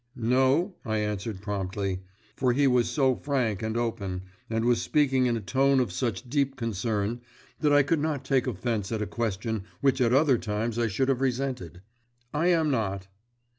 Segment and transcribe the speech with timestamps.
[0.15, 1.99] "No," I answered promptly;
[2.35, 6.27] for he was so frank and open, and was speaking in a tone of such
[6.27, 7.21] deep concern,
[7.59, 11.09] that I could not take offence at a question which at other times I should
[11.09, 11.83] have resented.
[12.33, 13.09] "I am not."